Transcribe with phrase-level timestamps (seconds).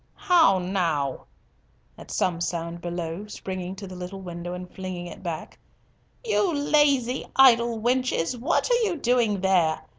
[0.15, 1.27] How now,"
[1.95, 5.59] at some sound below, springing to the little window and flinging it back,
[6.25, 9.83] "you lazy idle wenches—what are you doing there?